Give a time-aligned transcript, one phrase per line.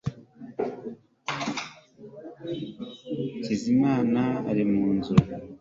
[3.35, 5.13] hakizimana ari mu nzu